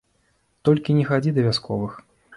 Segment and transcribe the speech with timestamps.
[0.69, 1.93] Толькі не хадзі да вясковых.